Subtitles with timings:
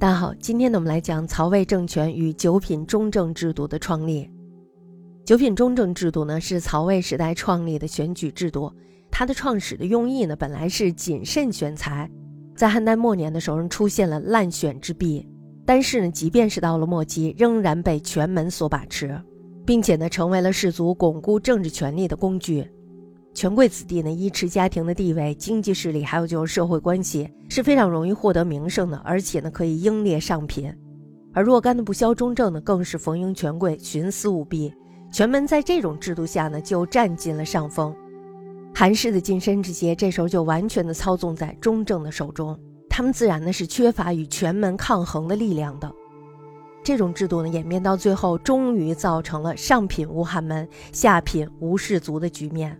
[0.00, 4.30] 大家好，今天呢，我们来讲曹魏政权与九品中正制度的创立。
[5.24, 8.72] 九品中正制度呢，是曹魏时代创立的选举制度。
[9.10, 12.08] 它的创始的用意呢，本来是谨慎选才。
[12.54, 15.28] 在汉代末年的时候，出现了滥选之弊，
[15.66, 19.20] 但是呢，即便是到了末期，仍然被权门所把持，
[19.66, 22.64] 并且呢，成为了士族巩固政治权力的工具。
[23.34, 30.72] 权贵子弟呢，依持家庭的地位、经济势力，还有就是社会关系，是非常容易获得名声的，而且呢，可以英列上品。
[31.32, 34.72] 而若干的不肖中正呢，更是逢迎权贵，徇私舞弊。
[35.12, 37.94] 权门在这种制度下呢，就占尽了上风。
[38.74, 42.58] 韩氏的近身之阶，这时候就完全的操纵在中正的手中，
[42.90, 45.92] 他们自然呢是缺乏与权门抗衡的力量的。
[46.82, 52.76] 这种制度呢，演变到最后，终于造成了上品无寒门，下品无士族的局面。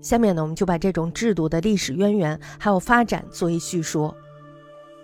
[0.00, 4.14] 下面呢，我们就把这种制度的历史渊源还有发展做一叙述。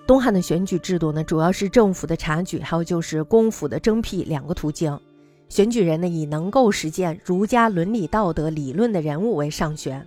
[0.07, 4.99] 东汉的选举制度呢，主要是政府的察举，还有就是公府的征辟两个途径。
[5.49, 10.07] 选举人呢，以能够实践儒家伦理道德理论的人物为上选，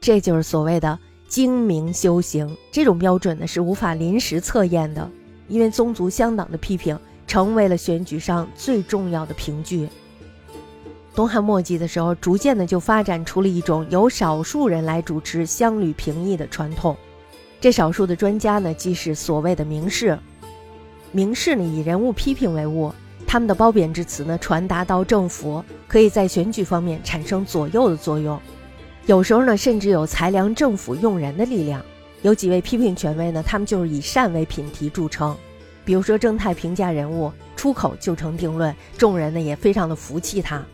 [0.00, 0.98] 这就是所谓的
[1.28, 2.56] 精明修行。
[2.70, 5.10] 这种标准呢，是无法临时测验的，
[5.48, 9.88] 因为宗族乡党的批评成为了选举上最重要的凭据。
[11.14, 16.96] 东汉末期的时候，逐渐的就发展出了一种由少数人来主持乡旅评议的传统。
[17.60, 20.18] 这少数的专家呢，即是所谓的名士。
[21.12, 22.90] 名士呢，以人物批评为务，
[23.26, 28.40] 他们的褒贬之词呢，传达到政府，可以在选举方面产生左右的作用。
[29.04, 31.84] 有时候呢，甚至有裁量政府用人的力量。
[32.22, 35.36] 有几位批评权威呢，他们就是以善为品题著称。
[35.84, 40.64] 比如说正太评价人物，出口就成定论，众人呢也非常的服气他。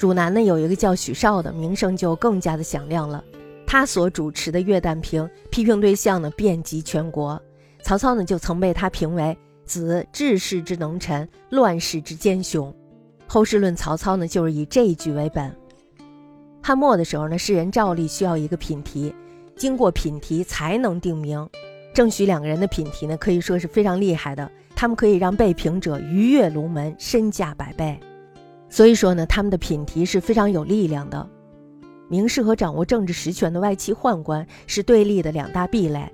[0.00, 3.22] 汝南呢有一个叫许绍的，名声就更加的响亮了。
[3.66, 7.38] 他所主持的月旦评批评对象呢遍及全国。
[7.82, 12.74] 曹操呢就曾被他评为子治世之能臣，乱世之奸雄。
[13.26, 15.54] 后世论曹操呢就是以这一句为本。
[16.62, 19.14] 汉末的时候呢，世人照例需要一个品题，
[19.54, 21.46] 经过品题才能定名。
[21.92, 28.00] 郑许两个人的品题呢可以说是非常厉害的，他们可以让被评者鱼跃龙门，身价百倍。
[28.70, 31.28] 所以说呢，他们的品题是非常有力量的。
[32.08, 36.10] 名士和掌握政治实权的外戚宦官是对立的两大壁垒。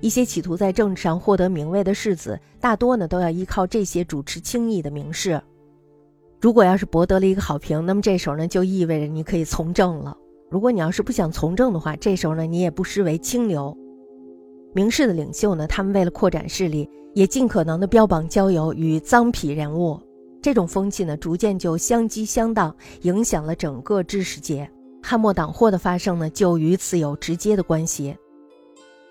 [0.00, 5.40] 一些企图在政治上获得名位的士子，大多呢都要依靠这些主持清易的名士。
[6.40, 10.16] 如果要是博得了一个好评，那么这时候呢就意味着你可以从政了。
[10.50, 13.76] 如果你要是不想从政的话，这时候呢你也不失为清流。
[14.72, 20.00] 名士的领袖呢，他们为了扩展势力，也尽可能的标榜交友与脏痞人物。
[20.40, 24.70] 这种风气呢，逐渐就相激相当，影响了整个知识界。
[25.02, 28.16] 汉末党祸的发生呢，就与此有直接的关系。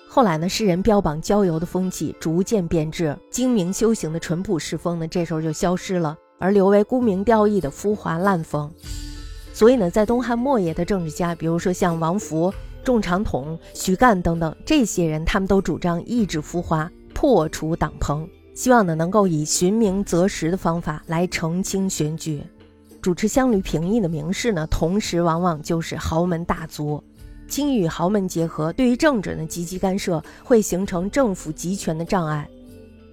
[0.08, 8.72] 后来呢，世人标榜交游的风气逐渐变质，精明修行的淳朴世风呢，这时候就消失了，而留为沽名钓誉的浮华烂风。
[9.54, 18.28] 所以呢，在东汉末叶的政治家，比如说像王弗、仲长统、徐干等等这些人，他们都主张抑制浮华，破除党朋。
[18.58, 22.42] 希望呢，能够以寻名择实的方法来澄清选举。
[23.04, 27.02] 主持乡旅评议的名士呢，同时往往就是豪门大族。
[27.48, 32.50] 轻易与豪门结合，对于政治呢积极干涉，会形成政府集权的障碍。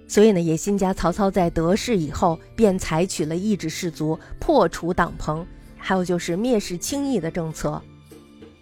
[0.09, 7.78] 所以呢，野心家曹操在得势以后，便采取了抑制士族、破除党朋，还有就是蔑视轻易的政策。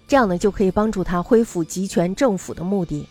[0.08, 3.06] 这样呢，就可以帮助他恢复集权政府的目的。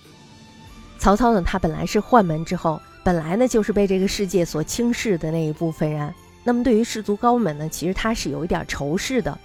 [0.99, 2.77] 曹操呢，他本来是宦门之后。
[3.03, 6.13] 本来呢，就是被这个世界所轻视的那一部分人。
[6.43, 9.37] 那么对于士族高门呢，其实他是有一点仇视的。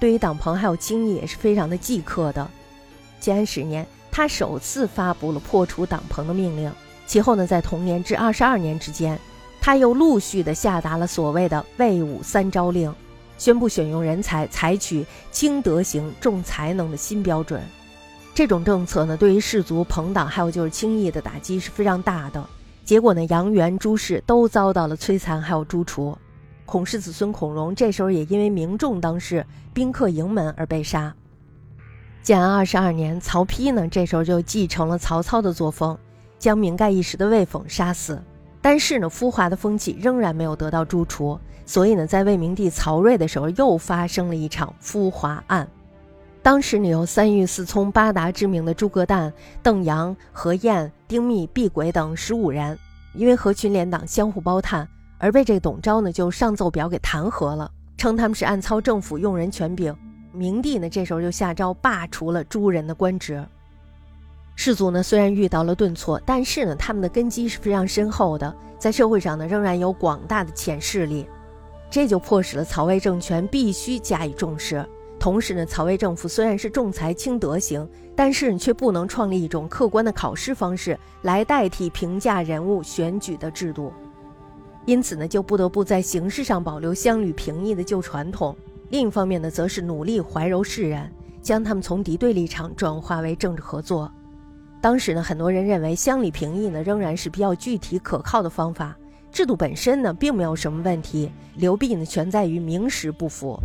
[0.00, 2.50] 对于党朋还有轻易也是非常的忌刻的。
[3.20, 6.70] 建安十年，他首次发布了破除党朋的命令。
[7.06, 9.18] 其后呢，在同年至二十二年之间，
[9.60, 12.94] 他又陆续的下达了所谓的魏武三招令，
[13.38, 17.62] 宣布选用人才采取轻德行重才能的新标准。
[18.34, 22.46] 这种政策呢，对于士族朋党还有就是轻易的打击是非常大的。
[22.84, 26.16] 结果呢，杨元、朱氏都遭到了摧残，还有诛除。
[26.66, 31.14] 孔氏子孙孔融这时候也因为明众当事，宾客盈门而被杀。
[32.22, 35.96] 建安二十二年，曹丕呢这时候就继承了曹操的作风，
[36.38, 38.22] 将名盖一时的魏讽杀死。
[38.60, 45.68] 但是呢，浮华的风气仍然没有得到诛除，所以呢，在魏明帝曹睿的时候，又发生了一场浮华案。
[46.44, 49.32] 当时呢，有三御四聪八达之名的诸葛诞、
[49.62, 52.78] 邓阳、何晏、丁密、毕轨等十五人，
[53.14, 54.86] 因为合群联党相互包探，
[55.16, 59.96] 而被这董昭呢就上奏表给弹劾了，称他们是暗操政府用人权柄。
[60.32, 63.42] 明帝呢这时候就下诏罢除了诸人的官职。
[64.54, 71.26] 士族呢虽然遇到了顿挫，但是呢他们的根基是非常深厚的，在社会上呢仍然有广大的潜势力，
[71.88, 74.86] 这就迫使了曹魏政权必须加以重视。
[75.24, 83.90] 同时呢，曹魏政府虽然是重才轻德行，但是却不能创立一种客观的考试方式来代替评价人物选举的制度，
[84.84, 88.54] 因此呢，就不得不在形式上保留乡里评议的旧传统。
[88.90, 91.10] 另一方面呢，则是努力怀柔士人，
[91.40, 94.12] 将他们从敌对立场转化为政治合作。
[94.82, 98.94] 当时呢，很多人认为乡里评议呢仍然是比较具体可靠的方法，
[99.32, 103.58] 制度本身呢并没有什么问题，流弊呢全在于名实不符。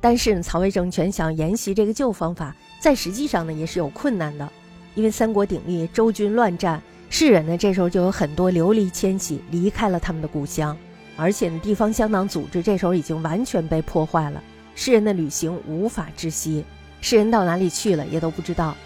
[0.00, 4.48] 但是呢，曹魏政权想沿袭这个旧方法，在实际上呢也是有困难的，
[4.94, 10.76] 因为三国鼎立，周军乱战，士人呢这时候就有很多流离迁徙，离开了他们的故乡，
[11.16, 14.42] 而且呢地方乡党组织这时候已经完全被破坏了，
[14.74, 16.64] 士人的旅行无法知悉，
[17.00, 18.76] 士人到哪里去了也都不知道。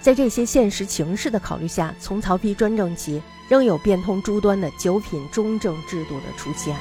[0.00, 6.74] 在这些现实情势的考虑下，从曹丕专政起，仍有变通诸端的九品中正制度的出现。